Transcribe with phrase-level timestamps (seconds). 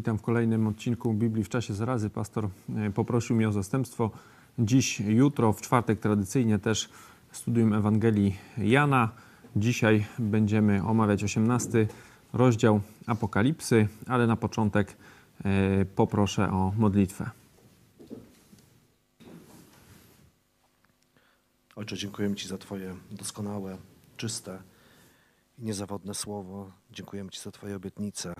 [0.00, 2.10] Witam w kolejnym odcinku Biblii w czasie zarazy.
[2.10, 4.10] Pastor e, poprosił mnie o zastępstwo.
[4.58, 6.88] Dziś, jutro, w czwartek tradycyjnie też
[7.32, 9.10] studium Ewangelii Jana.
[9.56, 11.86] Dzisiaj będziemy omawiać 18
[12.32, 14.96] rozdział Apokalipsy, ale na początek
[15.44, 17.30] e, poproszę o modlitwę.
[21.76, 23.78] Ojcze, dziękujemy Ci za Twoje doskonałe,
[24.16, 24.58] czyste
[25.58, 26.70] i niezawodne słowo.
[26.90, 28.34] Dziękujemy Ci za Twoje obietnice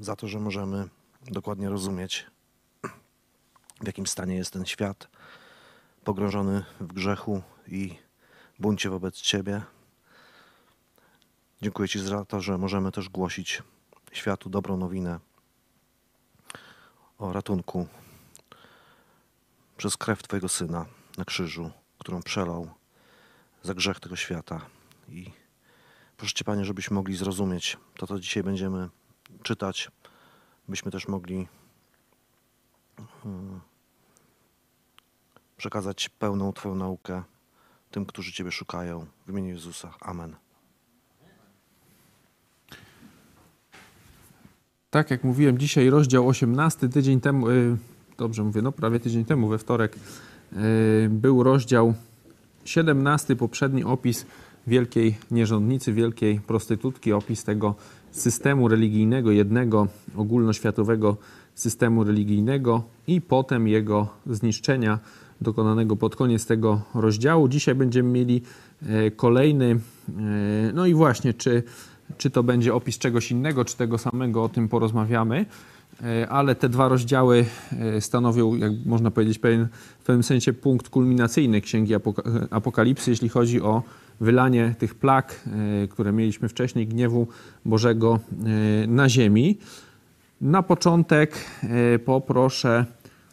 [0.00, 0.88] za to, że możemy
[1.22, 2.26] dokładnie rozumieć,
[3.80, 5.08] w jakim stanie jest ten świat,
[6.04, 7.98] pogrążony w grzechu i
[8.58, 9.62] buncie wobec Ciebie.
[11.62, 13.62] Dziękuję Ci za to, że możemy też głosić
[14.12, 15.20] światu dobrą nowinę
[17.18, 17.86] o ratunku
[19.76, 20.86] przez krew Twojego Syna
[21.18, 22.70] na krzyżu, którą przelał
[23.62, 24.60] za grzech tego świata.
[25.08, 25.30] I
[26.16, 28.88] proszę Cię, Panie, żebyśmy mogli zrozumieć to, co dzisiaj będziemy
[29.42, 29.90] czytać,
[30.68, 31.48] byśmy też mogli
[33.22, 33.60] hmm,
[35.56, 37.22] przekazać pełną Twoją naukę
[37.90, 39.06] tym, którzy Ciebie szukają.
[39.26, 39.94] W imieniu Jezusa.
[40.00, 40.36] Amen.
[44.90, 47.76] Tak jak mówiłem, dzisiaj rozdział 18, tydzień temu, yy,
[48.18, 49.96] dobrze mówię, no prawie tydzień temu, we wtorek,
[50.52, 51.94] yy, był rozdział
[52.64, 54.26] 17, poprzedni opis
[54.66, 57.74] wielkiej nierządnicy, wielkiej prostytutki, opis tego
[58.16, 61.16] systemu religijnego, jednego ogólnoświatowego
[61.54, 64.98] systemu religijnego i potem jego zniszczenia
[65.40, 67.48] dokonanego pod koniec tego rozdziału.
[67.48, 68.42] Dzisiaj będziemy mieli
[68.82, 69.78] e, kolejny,
[70.08, 70.12] e,
[70.74, 71.62] no i właśnie, czy,
[72.18, 75.46] czy to będzie opis czegoś innego, czy tego samego, o tym porozmawiamy
[76.02, 77.44] e, ale te dwa rozdziały
[78.00, 79.68] stanowią, jak można powiedzieć, pewien,
[80.00, 81.94] w pewnym sensie punkt kulminacyjny Księgi
[82.50, 83.82] Apokalipsy, jeśli chodzi o
[84.20, 85.40] wylanie tych plag,
[85.84, 87.26] e, które mieliśmy wcześniej, gniewu
[87.64, 88.18] Bożego
[88.84, 89.58] e, na ziemi.
[90.40, 92.84] Na początek e, poproszę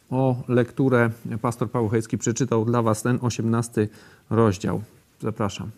[0.09, 1.09] o lekturę.
[1.41, 3.88] Pastor Paweł Hejski przeczytał dla Was ten 18
[4.29, 4.81] rozdział.
[5.19, 5.71] Zapraszam.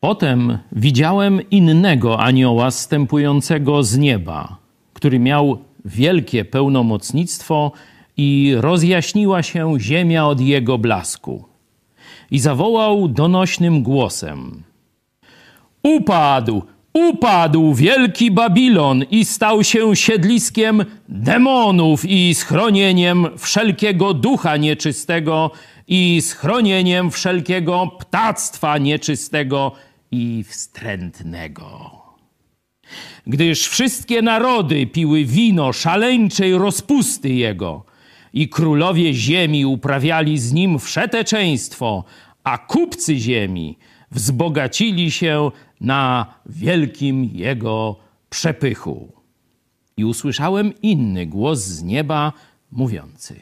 [0.00, 4.56] Potem widziałem innego anioła stępującego z nieba,
[4.94, 7.72] który miał wielkie pełnomocnictwo
[8.16, 11.55] i rozjaśniła się ziemia od jego blasku
[12.30, 14.62] i zawołał donośnym głosem:
[15.82, 25.50] Upadł, upadł wielki Babilon i stał się siedliskiem demonów i schronieniem wszelkiego ducha nieczystego
[25.88, 29.72] i schronieniem wszelkiego ptactwa nieczystego
[30.10, 31.90] i wstrętnego.
[33.26, 37.82] Gdyż wszystkie narody piły wino szaleńczej rozpusty jego–
[38.36, 42.04] i królowie ziemi uprawiali z nim wszeteczeństwo,
[42.44, 43.78] a kupcy ziemi
[44.10, 47.96] wzbogacili się na wielkim jego
[48.30, 49.12] przepychu.
[49.96, 52.32] I usłyszałem inny głos z nieba
[52.72, 53.40] mówiący: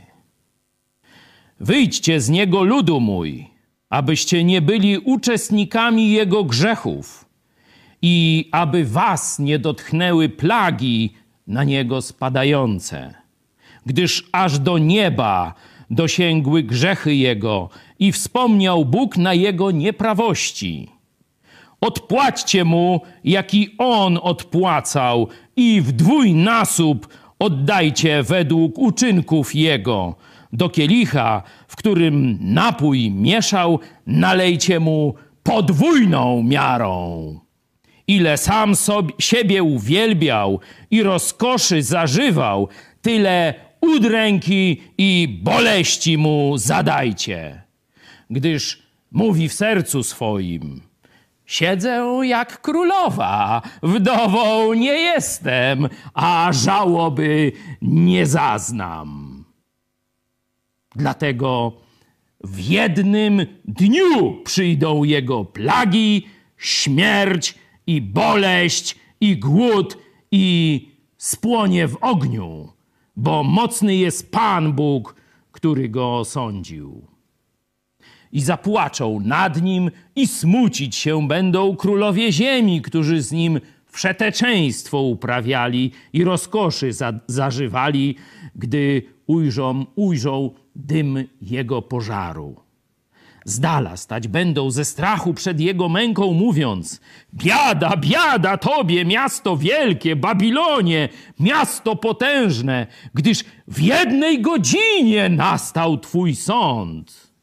[1.61, 3.47] Wyjdźcie z niego, ludu mój,
[3.91, 7.25] abyście nie byli uczestnikami jego grzechów
[8.03, 11.15] i aby was nie dotknęły plagi
[11.47, 13.24] na niego spadające
[13.87, 15.55] gdyż aż do nieba
[15.91, 17.69] dosięgły grzechy jego
[17.99, 20.89] i wspomniał Bóg na jego nieprawości.
[21.81, 27.09] Odpłaćcie mu, jaki on odpłacał, i w dwójnasób
[27.39, 30.15] oddajcie według uczynków jego.
[30.53, 37.41] Do kielicha, w którym napój mieszał, nalejcie mu podwójną miarą.
[38.07, 40.61] Ile sam sobie, siebie uwielbiał
[40.91, 42.69] i rozkoszy zażywał,
[43.03, 43.55] tyle
[43.85, 47.63] udręki i boleści mu zadajcie,
[48.31, 48.83] gdyż
[49.13, 50.81] mówi w sercu swoim:
[51.47, 57.53] Siedzę jak królowa, wdową nie jestem, a żałoby
[57.83, 59.45] nie zaznam.
[60.97, 61.73] Dlatego
[62.45, 66.27] w jednym dniu przyjdą jego plagi,
[66.57, 67.55] śmierć
[67.87, 69.99] i boleść i głód
[70.31, 70.89] i
[71.19, 72.74] spłonie w ogniu
[73.17, 75.15] bo mocny jest Pan Bóg,
[75.53, 77.07] który go osądził.
[78.33, 85.93] I zapłaczą nad nim i smucić się będą królowie ziemi, którzy z nim wszeteczeństwo uprawiali
[86.13, 88.17] i rozkoszy za, zażywali,
[88.57, 92.64] gdy ujrzą, ujrzą dym jego pożaru.
[93.45, 97.01] Z dala stać będą ze strachu przed jego męką, mówiąc:
[97.35, 101.09] Biada, biada tobie, miasto wielkie, Babilonie,
[101.41, 107.35] miasto potężne, gdyż w jednej godzinie nastał twój sąd.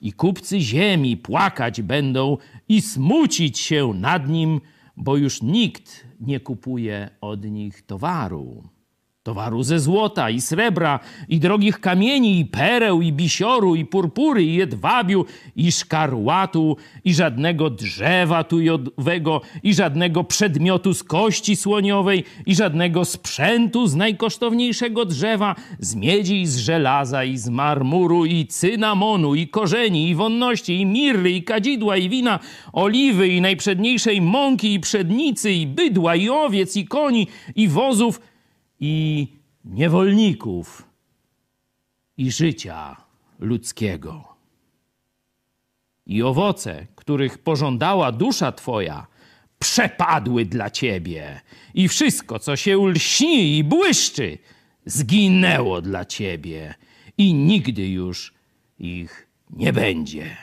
[0.00, 2.36] I kupcy ziemi płakać będą
[2.68, 4.60] i smucić się nad nim,
[4.96, 8.62] bo już nikt nie kupuje od nich towaru.
[9.22, 14.54] Towaru ze złota i srebra, i drogich kamieni, i pereł, i bisioru, i purpury, i
[14.54, 15.24] jedwabiu,
[15.56, 23.86] i szkarłatu, i żadnego drzewa tujowego, i żadnego przedmiotu z kości słoniowej, i żadnego sprzętu
[23.86, 30.08] z najkosztowniejszego drzewa, z miedzi, i z żelaza, i z marmuru, i cynamonu, i korzeni,
[30.08, 32.38] i wonności, i mirry, i kadzidła, i wina,
[32.72, 37.26] oliwy, i najprzedniejszej mąki, i przednicy, i bydła, i owiec, i koni,
[37.56, 38.29] i wozów,
[38.80, 39.26] i
[39.64, 40.88] niewolników
[42.16, 42.96] i życia
[43.38, 44.28] ludzkiego.
[46.06, 49.06] I owoce, których pożądała dusza Twoja,
[49.58, 51.40] przepadły dla Ciebie,
[51.74, 54.38] i wszystko, co się lśni i błyszczy,
[54.86, 56.74] zginęło dla Ciebie,
[57.18, 58.34] i nigdy już
[58.78, 60.36] ich nie będzie.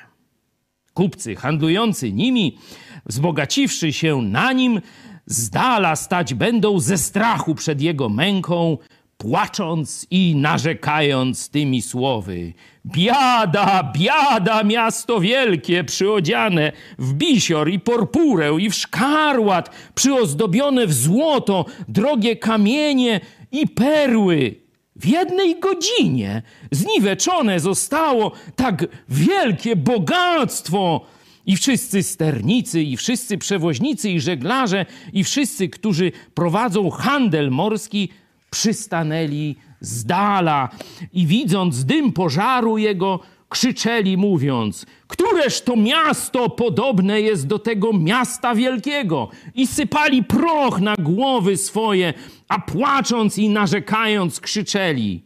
[0.94, 2.58] Kupcy handlujący nimi,
[3.06, 4.82] wzbogaciwszy się na nim,
[5.28, 8.78] z dala stać będą ze strachu przed jego męką,
[9.18, 12.54] płacząc i narzekając tymi słowy.
[12.86, 21.66] Biada, biada, miasto wielkie, przyodziane w bisior i porpurę i w szkarłat, przyozdobione w złoto,
[21.88, 23.20] drogie kamienie
[23.52, 24.56] i perły.
[24.96, 26.42] W jednej godzinie
[26.72, 31.06] zniweczone zostało tak wielkie bogactwo,
[31.48, 38.10] i wszyscy sternicy, i wszyscy przewoźnicy, i żeglarze, i wszyscy, którzy prowadzą handel morski,
[38.50, 40.70] przystanęli z dala
[41.14, 48.56] i widząc dym pożaru jego, krzyczeli mówiąc: Któreż to miasto podobne jest do tego miasta
[48.56, 49.30] wielkiego?
[49.56, 52.14] I sypali proch na głowy swoje,
[52.48, 55.24] a płacząc i narzekając krzyczeli: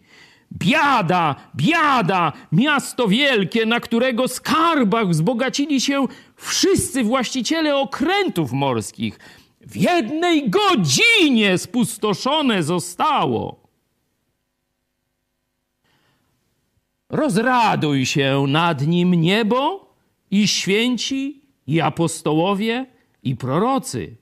[0.52, 6.06] Biada, biada, miasto wielkie, na którego skarbach wzbogacili się
[6.36, 9.20] wszyscy właściciele okrętów morskich.
[9.62, 13.62] W jednej godzinie spustoszone zostało.
[17.10, 19.90] Rozraduj się nad nim niebo
[20.32, 22.86] i święci, i apostołowie,
[23.24, 24.18] i prorocy,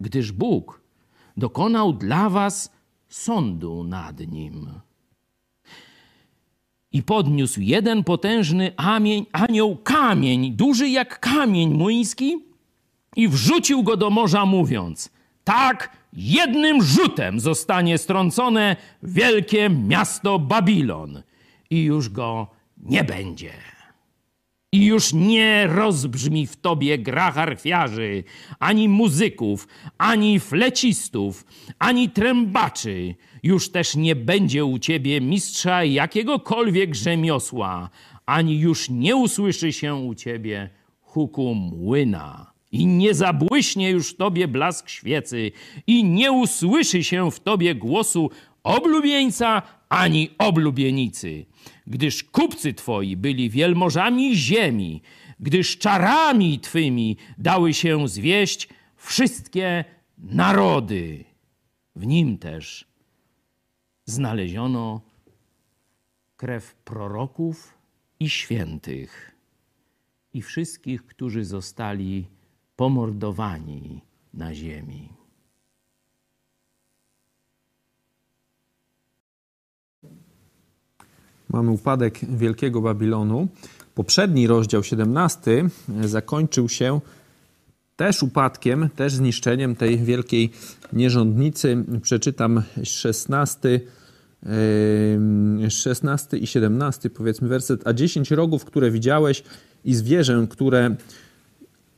[0.00, 0.80] gdyż Bóg
[1.36, 2.72] dokonał dla was
[3.08, 4.80] sądu nad nim
[6.92, 12.38] i podniósł jeden potężny amień, anioł kamień, duży jak kamień młyński,
[13.16, 15.10] i wrzucił go do morza, mówiąc:
[15.44, 21.22] Tak, jednym rzutem zostanie strącone wielkie miasto Babilon,
[21.70, 22.46] i już go
[22.82, 23.50] nie będzie.
[24.74, 28.24] I już nie rozbrzmi w tobie gra harfiarzy,
[28.58, 31.46] ani muzyków, ani flecistów,
[31.78, 33.14] ani trębaczy.
[33.42, 37.90] Już też nie będzie u ciebie mistrza jakiegokolwiek rzemiosła,
[38.26, 42.52] ani już nie usłyszy się u ciebie huku młyna.
[42.72, 45.52] I nie zabłyśnie już tobie blask świecy,
[45.86, 48.30] i nie usłyszy się w tobie głosu
[48.62, 51.46] oblubieńca ani oblubienicy
[51.86, 55.02] gdyż kupcy twoi byli wielmożami ziemi,
[55.40, 59.84] gdyż czarami twymi dały się zwieść wszystkie
[60.18, 61.24] narody.
[61.96, 62.86] W nim też
[64.04, 65.00] znaleziono
[66.36, 67.78] krew proroków
[68.20, 69.36] i świętych
[70.32, 72.26] i wszystkich, którzy zostali
[72.76, 74.00] pomordowani
[74.34, 75.21] na ziemi.
[81.52, 83.48] Mamy upadek Wielkiego Babilonu.
[83.94, 85.68] Poprzedni rozdział 17
[86.04, 87.00] zakończył się
[87.96, 90.50] też upadkiem, też zniszczeniem tej wielkiej
[90.92, 91.84] nierządnicy.
[92.02, 93.80] Przeczytam 16,
[95.68, 97.86] 16 i 17, powiedzmy werset.
[97.86, 99.42] A dziesięć rogów, które widziałeś
[99.84, 100.96] i zwierzę, które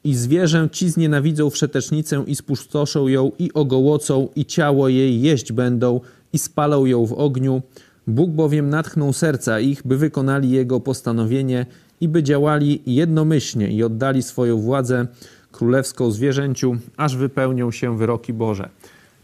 [0.04, 6.00] i zwierzę ci znienawidzą wszetecznicę i spustoszą ją i ogołocą i ciało jej jeść będą
[6.32, 7.62] i spalą ją w ogniu
[8.06, 11.66] Bóg bowiem natchnął serca ich, by wykonali Jego postanowienie
[12.00, 15.06] i by działali jednomyślnie i oddali swoją władzę
[15.52, 18.68] królewską zwierzęciu, aż wypełnią się wyroki Boże.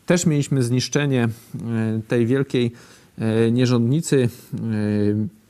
[0.06, 1.28] Też mieliśmy zniszczenie e,
[2.08, 2.72] tej wielkiej
[3.18, 4.58] e, nierządnicy, e,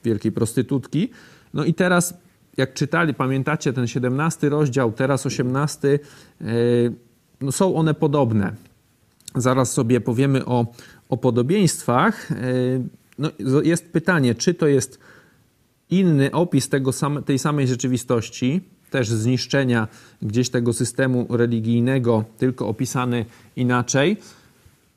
[0.05, 1.11] wielkiej prostytutki.
[1.55, 2.15] No i teraz,
[2.57, 5.99] jak czytali, pamiętacie ten 17 rozdział, teraz 18,
[7.41, 8.53] no są one podobne.
[9.35, 10.67] Zaraz sobie powiemy o,
[11.09, 12.29] o podobieństwach
[13.21, 14.99] no, jest pytanie, czy to jest
[15.91, 18.61] inny opis tego same, tej samej rzeczywistości,
[18.91, 19.89] też zniszczenia
[20.23, 23.25] gdzieś tego systemu religijnego, tylko opisany
[23.57, 24.17] inaczej,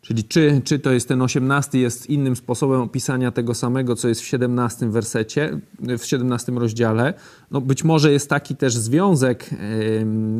[0.03, 4.21] Czyli czy, czy to jest ten 18 jest innym sposobem opisania tego samego, co jest
[4.21, 7.13] w 17 wersecie, w 17 rozdziale.
[7.51, 9.49] No być może jest taki też związek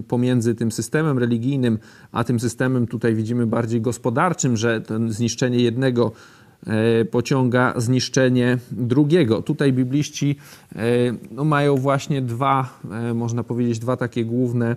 [0.08, 1.80] pomiędzy tym systemem religijnym,
[2.12, 6.12] a tym systemem tutaj widzimy bardziej gospodarczym, że to zniszczenie jednego
[7.12, 9.42] pociąga zniszczenie drugiego.
[9.42, 10.36] Tutaj bibliści
[10.76, 10.80] e,
[11.32, 14.76] no, mają właśnie dwa, e, można powiedzieć, dwa takie główne,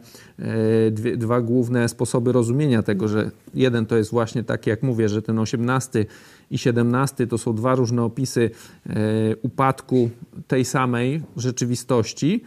[0.91, 5.23] dwie, dwa główne sposoby rozumienia tego, że jeden to jest właśnie taki, jak mówię, że
[5.23, 6.07] ten 18
[6.51, 8.51] i 17 to są dwa różne opisy
[9.43, 10.11] upadku
[10.49, 12.43] tej samej rzeczywistości.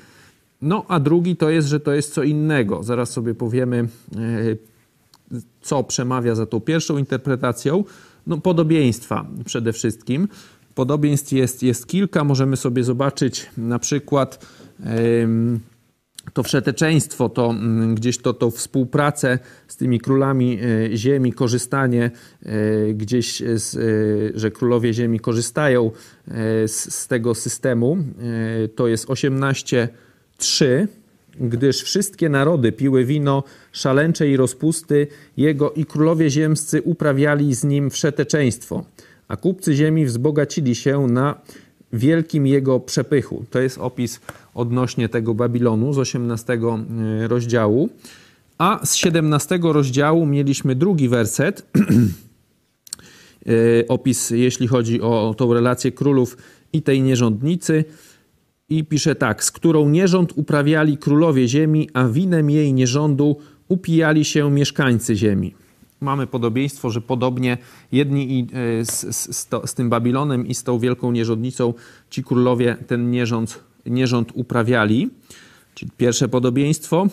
[0.62, 2.84] No, a drugi to jest, że to jest co innego.
[2.84, 3.88] Zaraz sobie powiemy,
[5.62, 7.84] co przemawia za tą pierwszą interpretacją.
[8.30, 10.28] No, podobieństwa przede wszystkim.
[10.76, 12.24] Podobieństw jest, jest kilka.
[12.24, 14.46] Możemy sobie zobaczyć na przykład
[16.34, 22.12] to wszeteczeństwo, to mm, gdzieś to, to współpracę z tymi królami e, ziemi, korzystanie
[22.46, 23.80] e, gdzieś, z, e,
[24.40, 25.92] że królowie ziemi korzystają
[26.68, 27.98] z, z tego systemu.
[28.76, 30.88] To jest 18.3
[31.40, 35.08] gdyż wszystkie narody piły wino szaleńcze i rozpusty
[35.38, 38.86] jego i królowie ziemscy uprawiali z nim wszeteczeństwo,
[39.28, 41.42] a kupcy ziemi wzbogacili się na
[41.94, 43.46] wielkim jego przepychu.
[43.50, 44.20] To jest opis
[44.54, 47.90] odnośnie tego Babilonu z 18 e, rozdziału.
[48.58, 51.66] A z 17 rozdziału mieliśmy drugi werset,
[53.46, 56.38] e, opis jeśli chodzi o tą relację królów
[56.74, 57.86] i tej nierządnicy
[58.70, 64.52] i pisze tak, z którą nierząd uprawiali królowie ziemi, a winem jej nierządu upijali się
[64.52, 65.54] mieszkańcy ziemi.
[66.02, 67.58] Mamy podobieństwo, że podobnie
[67.92, 71.74] jedni e, z, z, z, tym Babilonem i z tą wielką nierządnicą
[72.10, 75.10] ci królowie ten nierząd, nierząd uprawiali.
[75.74, 77.08] Czyli pierwsze podobieństwo.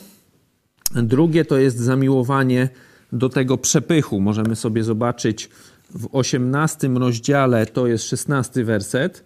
[0.94, 2.68] Drugie to jest zamiłowanie
[3.12, 4.20] do tego przepychu.
[4.20, 5.50] Możemy sobie zobaczyć
[5.94, 9.24] w 18 rozdziale, to jest 16 werset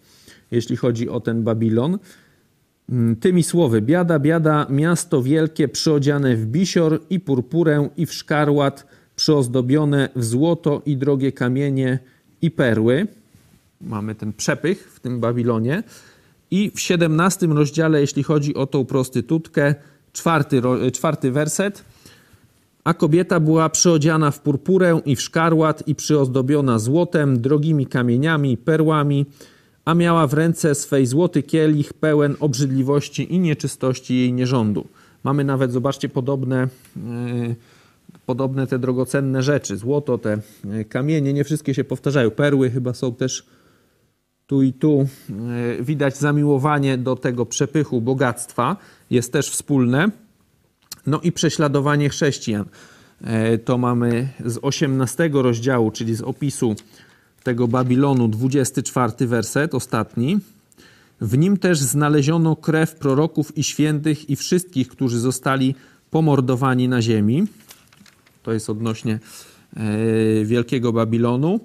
[0.50, 1.98] jeśli chodzi o ten Babilon.
[2.88, 8.86] Mm, tymi słowy, biada, biada, miasto wielkie, przyodziane w bisior i purpurę i w szkarłat,
[9.16, 11.98] przyozdobione w złoto i drogie kamienie
[12.42, 13.06] i perły.
[13.80, 15.82] Mamy ten przepych w tym Babilonie.
[16.50, 19.74] I w 17 rozdziale, jeśli chodzi o tą prostytutkę,
[20.12, 21.84] czwarty, czwarty werset.
[22.84, 29.26] A kobieta była przyodziana w purpurę i w szkarłat i przyozdobiona złotem, drogimi kamieniami perłami,
[29.84, 34.86] a miała w ręce swej złoty kielich pełen obrzydliwości i nieczystości jej nierządu.
[35.24, 37.56] Mamy nawet, zobaczcie, podobne, yy,
[38.26, 39.76] podobne te drogocenne rzeczy.
[39.76, 40.38] Złoto, te
[40.70, 42.30] e, kamienie, nie wszystkie się powtarzają.
[42.30, 43.46] Perły chyba są też
[44.46, 45.08] tu i tu.
[45.76, 48.76] Yy, widać zamiłowanie do tego przepychu bogactwa.
[49.10, 50.10] Jest też wspólne.
[51.06, 52.64] No i prześladowanie chrześcijan.
[53.20, 56.74] Yy, to mamy z 18 rozdziału, czyli z opisu
[57.42, 60.38] tego Babilonu, 24 werset, ostatni.
[61.20, 65.74] W nim też znaleziono krew proroków i świętych i wszystkich, którzy zostali
[66.10, 67.44] pomordowani na ziemi.
[68.42, 69.18] To jest odnośnie
[69.76, 71.60] e, Wielkiego Babilonu.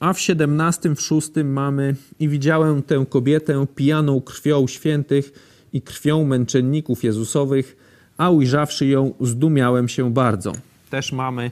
[0.00, 5.32] A w 17, w 6 mamy i widziałem tę kobietę pijaną krwią świętych
[5.72, 7.76] i krwią męczenników Jezusowych,
[8.16, 10.52] a ujrzawszy ją, zdumiałem się bardzo.
[10.90, 11.50] Też mamy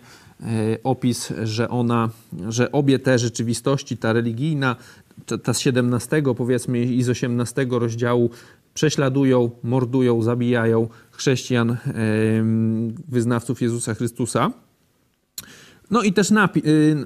[0.85, 2.11] opis, że ona,
[2.49, 4.77] że obie te rzeczywistości, ta religijna,
[5.43, 8.31] ta z 17 powiedzmy i z 18 rozdziału
[8.75, 11.77] prześladują, mordują, zabijają chrześcijan,
[13.09, 14.51] wyznawców Jezusa Chrystusa.
[15.91, 16.35] No i też y,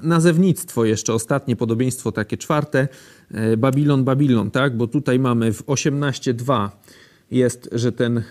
[0.03, 2.87] nazewnictwo jeszcze, ostatnie podobieństwo, takie czwarte,
[3.31, 4.77] e, Babilon, Babilon, tak?
[4.77, 6.69] Bo tutaj mamy w 18.2
[7.31, 8.23] jest, że ten, e,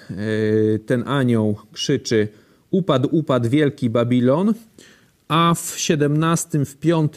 [0.87, 2.29] ten anioł krzyczy
[2.71, 4.55] upadł, upadł wielki Babilon,
[5.35, 7.13] a w 17, w 5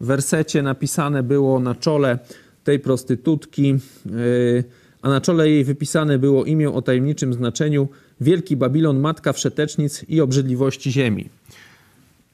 [0.00, 2.18] wersecie napisane było na czole
[2.64, 3.66] tej prostytutki,
[4.06, 4.64] yy,
[5.02, 7.88] a na czole jej wypisane było imię o tajemniczym znaczeniu
[8.20, 11.28] Wielki Babilon, matka wszetecznic i obrzydliwości ziemi.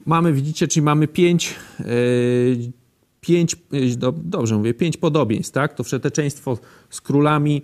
[0.07, 1.87] Mamy, widzicie, czyli mamy pięć, yy,
[3.21, 5.75] pięć yy, do, dobrze mówię, pięć podobieństw, tak?
[5.75, 6.59] To wszeteczeństwo
[6.91, 7.63] z królami,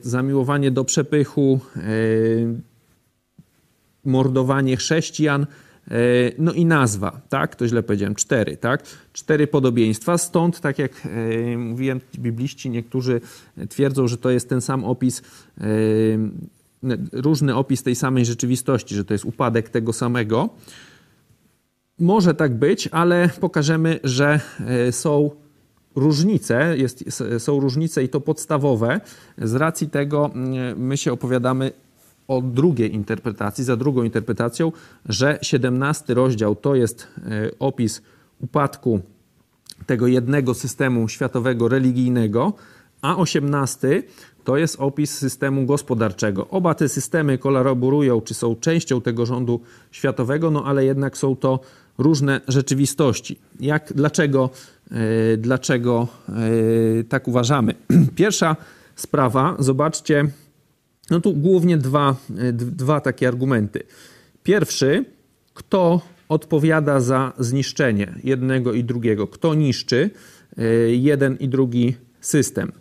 [0.00, 1.60] zamiłowanie do przepychu,
[4.04, 5.46] mordowanie chrześcijan,
[6.38, 7.56] no i nazwa, tak?
[7.56, 8.82] To źle powiedziałem, cztery, tak?
[9.12, 10.18] Cztery podobieństwa.
[10.18, 13.20] Stąd, tak jak e, mówiłem, bibliści niektórzy
[13.68, 15.22] twierdzą, że to jest ten sam opis,
[15.60, 15.64] e,
[17.12, 20.48] różny opis tej samej rzeczywistości, że to jest upadek tego samego.
[21.98, 24.40] Może tak być, ale pokażemy, że
[24.90, 25.30] są
[25.96, 27.04] różnice, jest,
[27.38, 29.00] są różnice i to podstawowe.
[29.38, 30.30] Z racji tego
[30.76, 31.72] my się opowiadamy
[32.30, 34.72] o drugiej interpretacji, za drugą interpretacją,
[35.08, 38.02] że 17 rozdział to jest e, opis
[38.40, 39.00] upadku
[39.86, 42.52] tego jednego systemu światowego religijnego,
[43.02, 44.02] a 18
[44.44, 46.48] to jest opis systemu gospodarczego.
[46.48, 49.60] Oba te systemy kolaborują, czy są częścią tego rządu
[49.90, 51.60] światowego, no ale jednak są to
[51.98, 53.38] różne rzeczywistości.
[53.60, 54.50] Jak, dlaczego,
[54.90, 54.98] yy,
[55.36, 57.74] dlaczego yy, tak uważamy?
[58.16, 58.56] Pierwsza
[58.96, 60.30] sprawa, zobaczcie,
[61.10, 63.82] no tu głównie dwa, yy, dwa takie argumenty.
[64.42, 65.04] Pierwszy,
[65.54, 70.10] kto odpowiada za zniszczenie jednego i drugiego, kto niszczy
[70.90, 72.72] jeden i drugi system.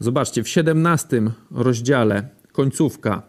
[0.00, 3.22] Zobaczcie, w 17 rozdziale, końcówka,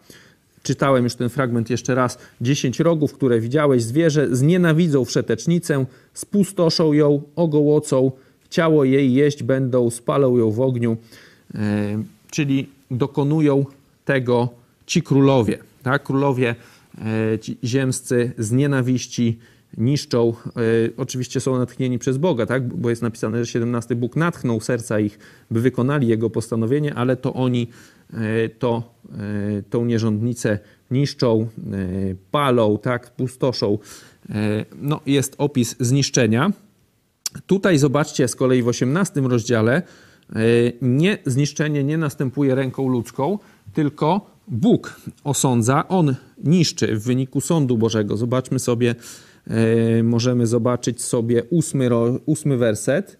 [0.62, 2.18] czytałem już ten fragment jeszcze raz.
[2.40, 8.12] Dziesięć rogów, które widziałeś, zwierzę, znienawidzą wszetecznicę, spustoszą ją, ogołocą,
[8.50, 10.96] ciało jej jeść będą, spalą ją w ogniu.
[11.54, 11.58] E,
[12.30, 13.64] czyli dokonują
[14.04, 15.58] tego ci królowie.
[15.82, 16.02] Tak?
[16.02, 16.54] Królowie
[17.34, 19.38] e, ci ziemscy z nienawiści
[19.78, 20.52] niszczą, e,
[20.96, 22.74] oczywiście są natchnieni przez Boga, tak?
[22.74, 25.18] bo jest napisane, że 17 Bóg natchnął serca ich,
[25.50, 27.68] by wykonali Jego postanowienie, ale to oni
[28.12, 28.92] e, to,
[29.70, 30.58] tą nierządnicę
[30.90, 31.48] niszczą,
[32.30, 33.10] palą, tak?
[33.10, 33.78] pustoszą.
[34.76, 36.52] No, jest opis zniszczenia.
[37.46, 39.82] Tutaj zobaczcie z kolei w 18 rozdziale,
[40.82, 43.38] nie, zniszczenie nie następuje ręką ludzką,
[43.74, 46.14] tylko Bóg osądza, On
[46.44, 48.16] niszczy w wyniku sądu Bożego.
[48.16, 48.94] Zobaczmy sobie
[49.46, 51.88] E, możemy zobaczyć sobie ósmy,
[52.26, 53.16] ósmy werset.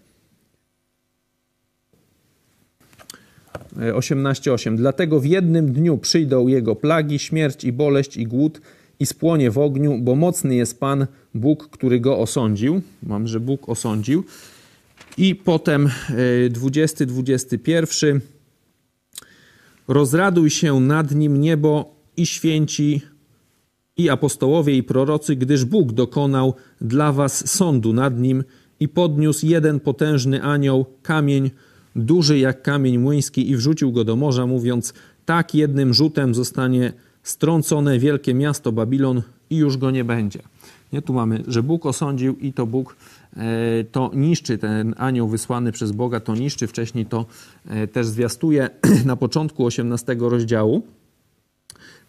[3.77, 4.75] 18:8.
[4.75, 8.61] E, Dlatego w jednym dniu przyjdą jego plagi, śmierć i boleść i głód
[9.01, 12.83] i spłonie w ogniu, bo mocny jest Pan Bóg, który go osądził.
[13.03, 14.25] Mam, że Bóg osądził.
[15.19, 15.91] I potem
[16.51, 18.21] 20, e, 21.
[19.89, 23.01] Rozraduj się nad nim niebo i święci
[23.97, 28.45] i apostołowie i prorocy, gdyż Bóg dokonał dla was sądu nad nim
[28.81, 31.51] i podniósł jeden potężny anioł, kamień,
[31.97, 36.93] duży jak kamień młyński i wrzucił go do morza, mówiąc, tak jednym rzutem zostanie
[37.23, 40.39] strącone wielkie miasto Babilon i już go nie będzie.
[40.93, 42.97] Nie, tu mamy, że Bóg osądził i to Bóg
[43.93, 47.27] to niszczy, ten anioł wysłany przez Boga to niszczy, wcześniej to
[47.69, 48.71] e, też zwiastuje
[49.05, 50.83] na początku 18 rozdziału.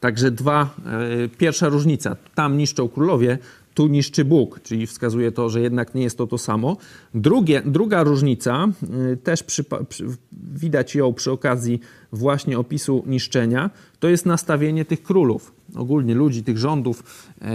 [0.03, 2.15] Także dwa, e, pierwsza różnica.
[2.35, 3.37] Tam niszczą królowie,
[3.73, 6.77] tu niszczy Bóg, czyli wskazuje to, że jednak nie jest to to samo.
[7.13, 8.67] Drugie, druga różnica,
[9.11, 10.05] e, też przy, przy,
[10.53, 11.79] widać ją przy okazji
[12.11, 17.03] właśnie opisu niszczenia, to jest nastawienie tych królów, ogólnie ludzi, tych rządów,
[17.41, 17.47] e,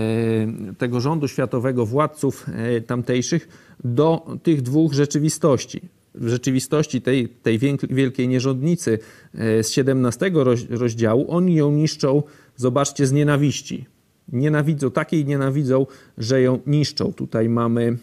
[0.78, 2.46] tego rządu światowego, władców
[2.86, 3.48] tamtejszych,
[3.84, 5.80] do tych dwóch rzeczywistości
[6.18, 7.58] w rzeczywistości tej, tej
[7.90, 8.98] wielkiej nierządnicy
[9.34, 10.30] e, z 17
[10.70, 12.22] rozdziału, oni ją niszczą,
[12.56, 13.84] zobaczcie, z nienawiści.
[14.32, 15.86] Nienawidzą, takiej nienawidzą,
[16.18, 17.12] że ją niszczą.
[17.12, 17.98] Tutaj mamy.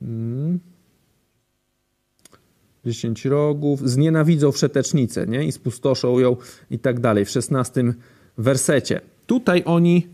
[0.00, 0.58] Hmm,
[2.86, 5.44] 10 rogów, znienawidzą wszetecznicę nie?
[5.44, 6.36] i spustoszą ją
[6.70, 7.24] i tak dalej.
[7.24, 7.94] W 16
[8.38, 9.00] wersecie.
[9.26, 10.06] Tutaj oni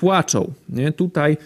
[0.00, 0.52] płaczą.
[0.68, 0.92] Nie?
[0.92, 1.36] Tutaj,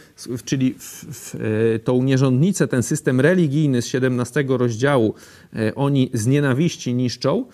[0.44, 5.14] czyli w, w, e, tą nierządnicę, ten system religijny z 17 rozdziału
[5.56, 7.44] e, oni z nienawiści niszczą,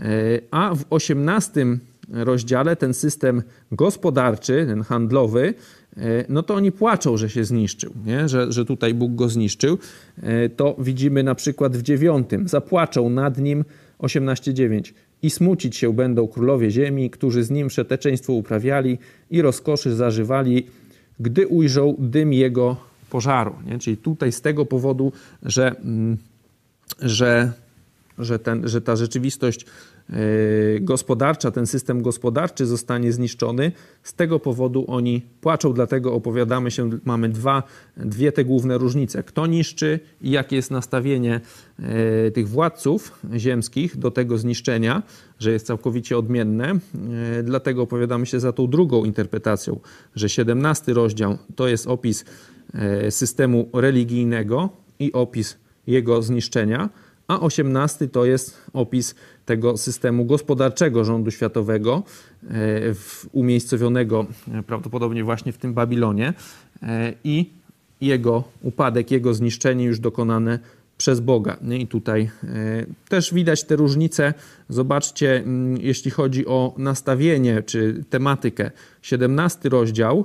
[0.00, 0.04] e,
[0.50, 1.66] a w 18
[2.12, 3.42] rozdziale ten system
[3.72, 5.54] gospodarczy, ten handlowy,
[6.28, 8.28] no to oni płaczą, że się zniszczył, nie?
[8.28, 9.78] Że, że tutaj Bóg go zniszczył.
[10.56, 12.48] To widzimy na przykład w dziewiątym.
[12.48, 13.64] Zapłaczą nad nim
[13.98, 14.92] 18.9
[15.22, 18.98] i smucić się będą królowie ziemi, którzy z nim przeteczeństwo uprawiali
[19.30, 20.66] i rozkoszy zażywali,
[21.20, 22.76] gdy ujrzą dym jego
[23.10, 23.54] pożaru.
[23.66, 23.78] Nie?
[23.78, 26.16] Czyli tutaj z tego powodu, że, mm,
[27.00, 27.52] że,
[28.18, 29.66] że, ten, że ta rzeczywistość
[30.80, 33.72] gospodarcza, ten system gospodarczy zostanie zniszczony.
[34.02, 37.62] Z tego powodu oni płaczą, dlatego opowiadamy się, mamy dwa,
[37.96, 39.22] dwie te główne różnice.
[39.22, 41.40] Kto niszczy i jakie jest nastawienie
[41.78, 45.02] e, tych władców ziemskich do tego zniszczenia,
[45.38, 46.70] że jest całkowicie odmienne.
[46.70, 49.80] E, dlatego opowiadamy się za tą drugą interpretacją,
[50.14, 52.24] że 17 rozdział to jest opis
[53.10, 54.68] systemu religijnego
[54.98, 56.88] i opis jego zniszczenia,
[57.28, 59.14] a 18 to jest opis
[59.46, 62.02] tego systemu gospodarczego rządu światowego,
[62.50, 62.54] e,
[63.32, 66.34] umiejscowionego e, prawdopodobnie właśnie w tym Babilonie
[66.82, 67.50] e, i
[68.00, 70.58] jego upadek, jego zniszczenie już dokonane
[70.98, 71.56] przez Boga.
[71.78, 72.30] I tutaj
[73.08, 74.34] też widać te różnice.
[74.68, 75.44] Zobaczcie,
[75.80, 78.70] jeśli chodzi o nastawienie czy tematykę.
[79.02, 80.24] 17 rozdział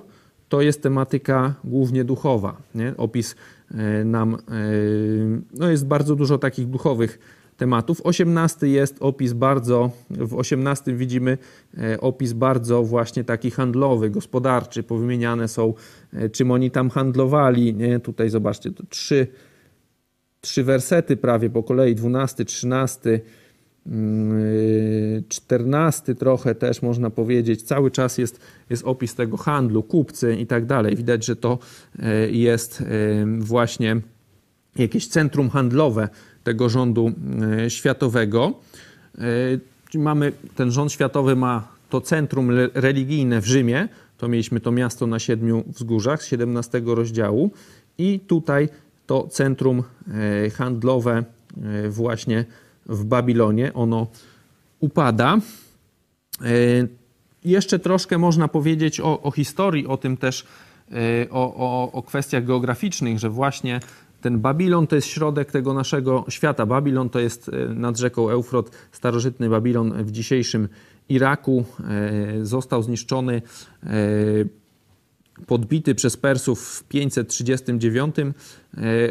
[0.49, 2.57] to jest tematyka głównie duchowa.
[2.97, 3.35] Opis
[4.05, 4.37] nam,
[5.53, 7.19] no jest bardzo dużo takich duchowych
[7.57, 8.01] tematów.
[8.03, 11.37] 18 jest opis bardzo, w 18 widzimy
[11.77, 14.83] e, opis bardzo właśnie taki handlowy, gospodarczy.
[14.83, 15.73] Powymieniane są,
[16.13, 17.73] e, czym oni tam handlowali.
[17.73, 17.99] Nie?
[17.99, 19.27] Tutaj zobaczcie, to trzy,
[20.41, 23.19] trzy wersety prawie po kolei, 12, 13,
[25.29, 27.61] 14 trochę też można powiedzieć.
[27.61, 30.95] Cały czas jest, jest opis tego handlu, kupcy i tak dalej.
[30.95, 31.59] Widać, że to
[31.99, 32.83] e, jest
[33.39, 34.01] właśnie
[34.75, 36.09] jakieś centrum handlowe
[36.43, 37.11] tego rządu
[37.63, 38.53] e, światowego.
[39.93, 45.07] E, mamy, ten rząd światowy ma to centrum religijne w Rzymie, to mieliśmy to miasto
[45.07, 47.51] na siedmiu wzgórzach z 17 rozdziału
[47.97, 48.69] i tutaj
[49.05, 49.83] to centrum
[50.45, 51.23] e, handlowe
[51.89, 52.45] właśnie
[52.85, 54.07] w Babilonie, ono
[54.79, 55.37] upada.
[57.45, 60.45] Jeszcze troszkę można powiedzieć o, o historii, o tym też,
[61.31, 63.79] o, o, o kwestiach geograficznych, że właśnie
[64.23, 66.65] ten Babilon to jest środek tego naszego świata.
[66.65, 70.67] Babilon to jest e, nad rzeką Eufrot, starożytny Babilon w dzisiejszym
[71.09, 71.65] Iraku.
[72.41, 73.41] E, został zniszczony
[73.83, 73.89] e,
[75.47, 78.23] podbity przez Persów w 539 e,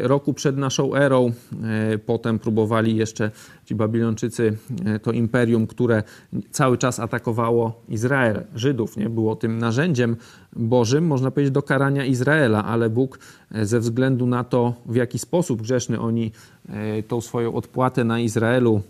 [0.07, 1.31] roku przed naszą erą.
[1.63, 3.31] E, potem próbowali jeszcze
[3.65, 6.03] ci Babilończycy e, to imperium, które
[6.51, 9.09] cały czas atakowało Izrael, Żydów, nie?
[9.09, 10.15] było tym narzędziem
[10.55, 13.19] Bożym, można powiedzieć, do karania Izraela, ale Bóg
[13.51, 16.31] ze względu na to, w jaki sposób grzeszny oni
[17.07, 18.81] tą swoją odpłatę na Izraelu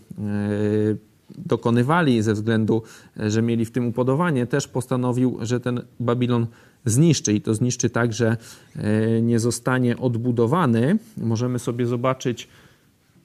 [1.38, 2.82] dokonywali ze względu,
[3.16, 6.46] że mieli w tym upodobanie, też postanowił, że ten Babilon
[6.84, 8.36] zniszczy i to zniszczy tak, że
[8.76, 10.98] e, nie zostanie odbudowany.
[11.16, 12.48] Możemy sobie zobaczyć,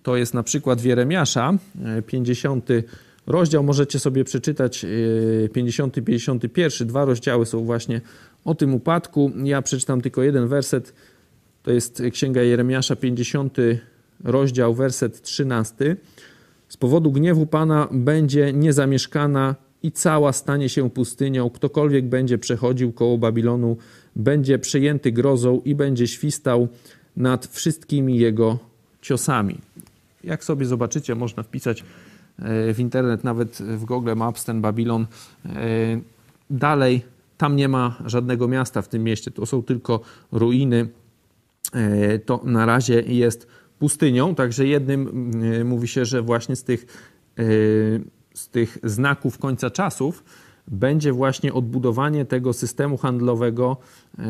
[0.04, 1.54] to jest na przykład w Jeremiasza,
[2.08, 2.84] 50 e,
[3.28, 4.86] rozdział, możecie sobie przeczytać
[5.54, 8.02] 50, e, 51, dwa rozdziały są właśnie
[8.46, 9.32] o tym upadku.
[9.44, 10.94] Ja przeczytam tylko jeden werset,
[11.64, 13.58] to jest Księga Jeremiasza, 50
[14.24, 15.96] rozdział, werset 13.
[16.70, 21.50] Z powodu gniewu Pana będzie niezamieszkana i cała stanie się pustynią.
[21.50, 23.78] Ktokolwiek będzie przechodził koło Babilonu,
[24.16, 26.68] będzie przejęty grozą i będzie świstał
[27.18, 28.60] nad wszystkimi jego
[29.02, 29.58] ciosami.
[30.24, 31.84] Jak sobie zobaczycie, można wpisać
[32.40, 35.08] e, w internet, nawet w Google Maps ten Babilon.
[35.46, 35.50] E,
[36.50, 37.02] dalej,
[37.38, 40.88] tam nie ma żadnego miasta w tym mieście, to są tylko ruiny.
[41.74, 43.48] E, to na razie jest
[43.80, 45.32] pustynią, także jednym
[45.66, 46.86] mówi się, że właśnie z tych
[48.34, 50.24] z tych znaków końca czasów
[50.68, 53.78] będzie właśnie odbudowanie tego systemu handlowego,
[54.20, 54.24] e,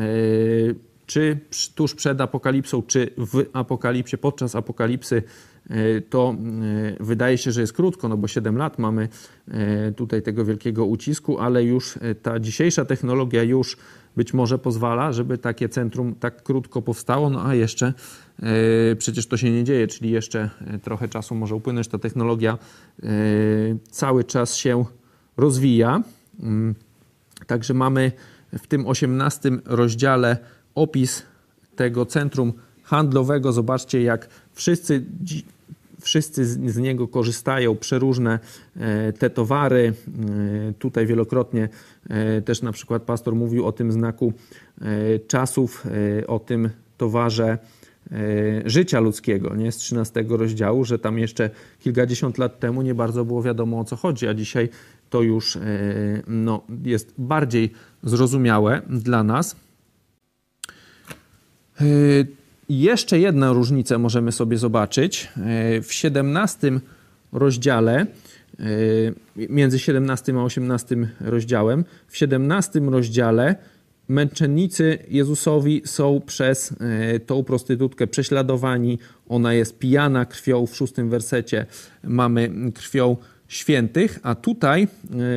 [1.06, 1.38] czy
[1.74, 5.22] tuż przed apokalipsą, czy w apokalipsie, podczas apokalipsy,
[5.70, 6.34] e, to
[7.00, 9.08] e, wydaje się, że jest krótko, no bo 7 lat mamy
[9.96, 13.76] tutaj tego wielkiego ucisku, ale już ta dzisiejsza technologia już
[14.16, 17.92] być może pozwala, żeby takie centrum tak krótko powstało, no a jeszcze
[18.42, 21.88] e, przecież to się nie dzieje, czyli jeszcze e, trochę czasu może upłynąć.
[21.88, 22.58] Ta technologia
[23.02, 23.06] e,
[23.90, 24.84] cały czas się
[25.36, 26.02] rozwija.
[26.40, 26.74] Mm,
[27.46, 28.12] także mamy
[28.58, 30.36] w tym 18 rozdziale
[30.74, 31.22] opis
[31.76, 33.52] tego centrum handlowego.
[33.52, 35.04] Zobaczcie, jak wszyscy
[36.00, 38.38] wszyscy z, niego korzystają, przeróżne
[38.76, 39.92] e, te towary.
[40.68, 41.68] E, tutaj wielokrotnie
[42.08, 44.32] e, też na przykład pastor mówił o tym znaku
[45.26, 45.86] czasów,
[46.26, 47.58] o tym towarze
[48.64, 49.72] życia ludzkiego, nie?
[49.72, 53.96] z 13 rozdziału, że tam jeszcze kilkadziesiąt lat temu nie bardzo było wiadomo o co
[53.96, 54.68] chodzi, a dzisiaj
[55.10, 55.58] to już
[56.26, 59.56] no, jest bardziej zrozumiałe dla nas.
[62.70, 65.28] Jeszcze jedna różnica możemy sobie zobaczyć.
[65.36, 66.80] E, w 17
[67.32, 68.64] rozdziale, e,
[69.48, 73.56] między 17 a 18 rozdziałem, w 17 rozdziale
[74.08, 78.98] męczennicy Jezusowi są przez e, tą prostytutkę prześladowani.
[79.28, 80.66] Ona jest pijana krwią.
[80.66, 81.66] W szóstym wersecie
[82.04, 83.16] mamy krwią
[83.48, 84.88] świętych, a tutaj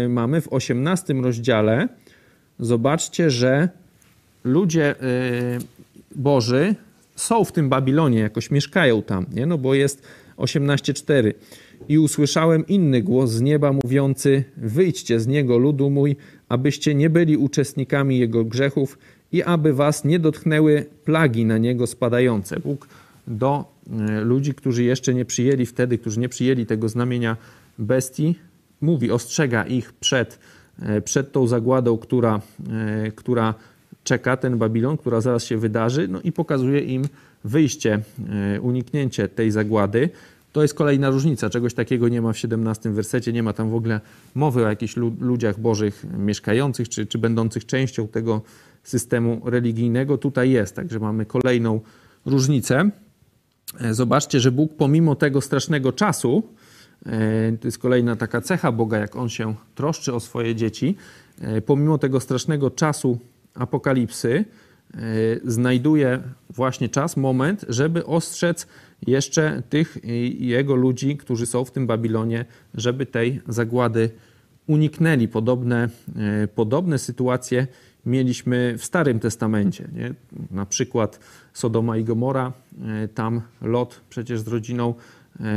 [0.10, 1.88] mamy w 18 rozdziale,
[2.60, 3.69] zobaczcie, że
[4.43, 4.96] ludzie
[6.15, 6.76] Boży
[7.15, 9.45] są w tym Babilonie, jakoś mieszkają tam, nie?
[9.45, 11.34] no bo jest 18:4.
[11.89, 16.15] I usłyszałem inny głos z nieba mówiący: Wyjdźcie z niego, ludu mój,
[16.49, 18.97] abyście nie byli uczestnikami jego grzechów
[19.32, 22.60] i aby was nie dotknęły plagi na niego spadające.
[22.60, 22.88] Bóg
[23.28, 23.65] do
[23.99, 27.38] e, ludzi, którzy jeszcze nie przyjęli wtedy, którzy nie przyjęli tego znamienia
[27.80, 28.36] bestii,
[28.82, 30.39] mówi, ostrzega ich przed,
[30.82, 33.54] e, przed tą zagładą, która, e, która
[34.04, 37.04] czeka ten Babilon, która zaraz się wydarzy, no i pokazuje im
[37.44, 38.00] wyjście,
[38.56, 40.10] e, uniknięcie tej zagłady.
[40.52, 41.50] To jest kolejna różnica.
[41.50, 44.02] Czegoś takiego nie ma w 17 wersecie, nie ma tam w ogóle
[44.36, 48.42] mowy o jakichś ludziach bożych mieszkających czy, czy będących częścią tego
[48.84, 50.18] systemu religijnego.
[50.18, 51.80] Tutaj jest, także mamy kolejną
[52.26, 52.89] różnicę.
[53.82, 56.44] E, Zobaczcie, że Bóg pomimo tego strasznego czasu,
[57.06, 60.96] e, to jest kolejna taka cecha Boga, jak On się troszczy o swoje dzieci,
[61.66, 63.20] pomimo tego strasznego czasu
[63.56, 64.46] apokalipsy,
[64.94, 64.98] e,
[65.44, 68.68] znajduje właśnie czas, moment, żeby ostrzec
[69.08, 74.10] jeszcze tych e, jego ludzi, którzy są w tym Babilonie, żeby tej zagłady
[74.68, 75.28] uniknęli.
[75.28, 75.89] Podobne,
[76.44, 77.68] e, podobne sytuacje
[78.06, 79.88] mieliśmy w Starym Testamencie.
[79.94, 80.13] Nie?
[80.52, 81.20] Na przykład
[81.54, 82.54] Sodoma i Gomora,
[83.16, 84.94] tam Lot przecież z rodziną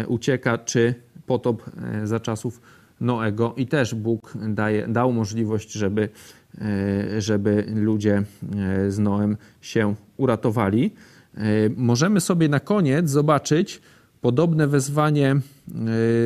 [0.07, 0.95] ucieka, czy
[1.27, 1.71] potop
[2.05, 2.61] za czasów
[3.01, 6.09] Noego i też Bóg daje, dał możliwość, żeby,
[7.19, 8.23] żeby ludzie
[8.57, 10.91] e, z Noem się uratowali.
[11.35, 11.41] E,
[11.77, 13.81] Możemy sobie na koniec zobaczyć
[14.21, 15.37] podobne wezwanie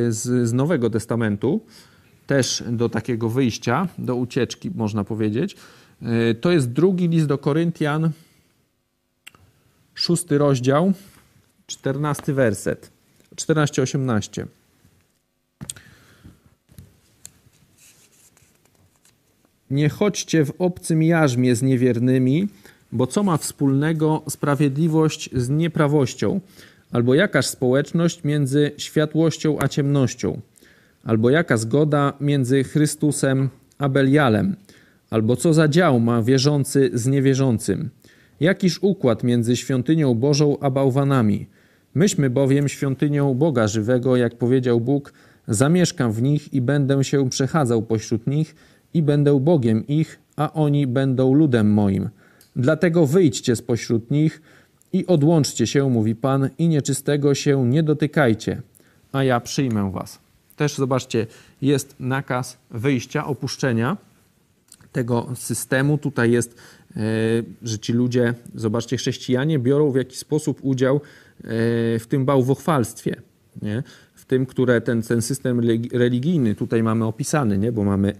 [0.09, 1.61] z, z Nowego Testamentu,
[2.27, 5.55] też do takiego wyjścia, do ucieczki, można powiedzieć.
[6.41, 8.11] To jest drugi list do Koryntian,
[9.93, 10.93] szósty rozdział,
[11.67, 12.91] czternasty werset,
[13.35, 14.45] 14-18.
[19.71, 22.47] Nie chodźcie w obcym jarzmie z niewiernymi,
[22.91, 26.41] bo co ma wspólnego sprawiedliwość z nieprawością?
[26.91, 30.41] Albo jakaż społeczność między światłością a ciemnością?
[31.03, 34.55] Albo jaka zgoda między Chrystusem a Belialem?
[35.09, 37.89] Albo co za dział ma wierzący z niewierzącym?
[38.39, 41.47] Jakiż układ między świątynią Bożą a bałwanami?
[41.95, 45.13] Myśmy bowiem świątynią Boga żywego, jak powiedział Bóg,
[45.47, 48.55] zamieszkam w nich i będę się przechadzał pośród nich
[48.93, 52.09] i będę Bogiem ich, a oni będą ludem moim.
[52.55, 54.41] Dlatego wyjdźcie spośród nich
[54.93, 58.61] i odłączcie się, mówi Pan, i nieczystego się nie dotykajcie,
[59.11, 60.19] a ja przyjmę was.
[60.55, 61.27] Też zobaczcie,
[61.61, 63.97] jest nakaz wyjścia, opuszczenia
[64.91, 65.97] tego systemu.
[65.97, 66.55] Tutaj jest,
[66.95, 66.99] e,
[67.63, 70.99] że ci ludzie, zobaczcie, chrześcijanie biorą w jakiś sposób udział e,
[71.99, 73.15] w tym bałwochwalstwie.
[73.61, 73.83] Nie?
[74.15, 77.71] W tym, które ten, ten system religi- religijny tutaj mamy opisany, nie?
[77.71, 78.13] bo mamy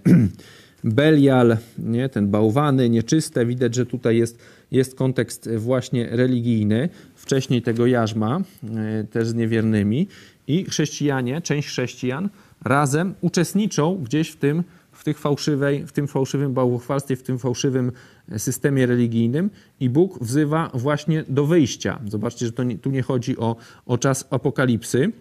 [0.84, 2.10] Belial, nie?
[2.10, 3.46] ten bałwany, nieczyste.
[3.46, 4.40] Widać, że tutaj jest,
[4.72, 6.90] jest kontekst właśnie religijny.
[7.16, 10.08] Wcześniej tego jarzma, e, też z niewiernymi.
[10.48, 12.30] I chrześcijanie, część chrześcijan
[12.64, 17.92] razem uczestniczą gdzieś w tym, w, tych fałszywej, w tym fałszywym bałwochwalstwie, w tym fałszywym
[18.38, 22.00] systemie religijnym i Bóg wzywa właśnie do wyjścia.
[22.08, 25.12] Zobaczcie, że nie, tu nie chodzi o, o czas apokalipsy.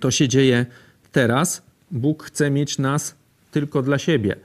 [0.00, 0.66] To się dzieje
[1.12, 1.62] teraz.
[1.90, 3.14] Bóg chce mieć nas
[3.54, 4.36] tylko dla siebie.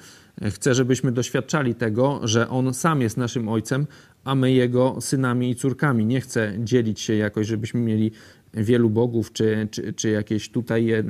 [0.50, 3.88] Chce, żebyśmy doświadczali tego, że On sam jest naszym Ojcem,
[4.24, 6.06] a my Jego synami i córkami.
[6.06, 8.12] Nie chce dzielić się jakoś, żebyśmy mieli
[8.54, 11.04] wielu bogów, czy, czy, czy jakieś tutaj e,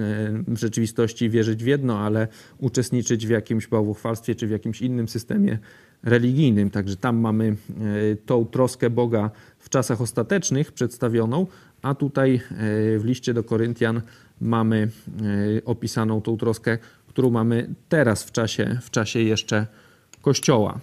[0.47, 5.59] w rzeczywistości wierzyć w jedno, ale uczestniczyć w jakimś bałwochwalstwie, czy w jakimś innym systemie
[6.03, 6.69] religijnym.
[6.69, 11.47] Także tam mamy e, tą troskę Boga w czasach ostatecznych przedstawioną,
[11.81, 12.39] a tutaj e,
[12.99, 14.01] w liście do Koryntian
[14.41, 14.89] mamy
[15.65, 16.77] opisaną tą troskę,
[17.09, 19.67] którą mamy teraz w czasie, w czasie jeszcze
[20.21, 20.79] Kościoła.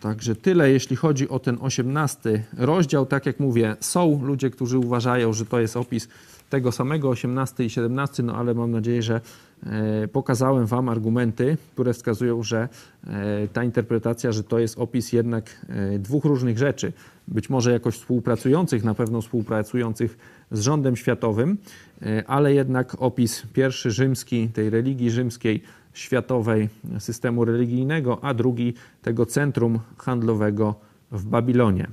[0.00, 3.06] Także tyle, jeśli chodzi o ten 18 rozdział.
[3.06, 6.08] Tak jak mówię, są ludzie, którzy uważają, że to jest opis
[6.50, 9.20] tego samego 18 i 17, no ale mam nadzieję, że
[9.66, 12.68] e, pokazałem Wam argumenty, które wskazują, że
[13.06, 16.92] e, ta interpretacja, że to jest opis jednak e, dwóch różnych rzeczy.
[17.28, 20.18] Być może jakoś współpracujących, na pewno współpracujących
[20.50, 21.58] z rządem światowym,
[22.02, 25.62] e, ale jednak opis pierwszy rzymski, tej religii rzymskiej,
[25.94, 30.74] światowej systemu religijnego, a drugi tego centrum handlowego
[31.12, 31.88] w Babilonie.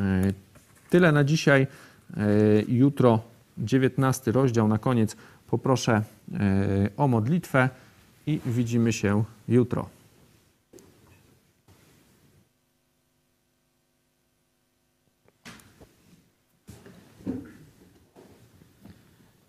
[0.00, 0.32] E,
[0.90, 1.66] Tyle na dzisiaj.
[2.16, 2.26] E,
[2.68, 3.20] Jutro
[3.58, 5.16] 19 rozdział na koniec
[5.50, 6.02] poproszę
[6.96, 7.68] o modlitwę
[8.26, 9.97] i widzimy się jutro.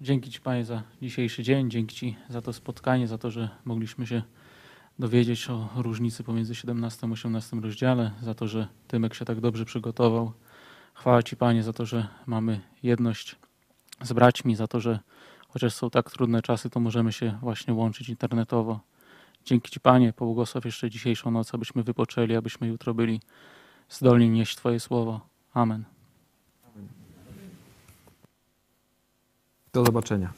[0.01, 1.69] Dzięki Ci, Panie, za dzisiejszy dzień.
[1.69, 4.21] Dzięki Ci za to spotkanie, za to, że mogliśmy się
[4.99, 9.65] dowiedzieć o różnicy pomiędzy 17 a 18 rozdziale, za to, że Tymek się tak dobrze
[9.65, 10.31] przygotował.
[10.93, 13.35] Chwała Ci, Panie, za to, że mamy jedność
[14.01, 14.99] z braćmi, za to, że
[15.47, 18.79] chociaż są tak trudne czasy, to możemy się właśnie łączyć internetowo.
[19.45, 23.21] Dzięki Ci, Panie, pobłogosław jeszcze dzisiejszą noc, abyśmy wypoczęli, abyśmy jutro byli
[23.89, 25.29] zdolni nieść Twoje słowo.
[25.53, 25.98] Amen.
[29.73, 30.33] Do zobaczenia.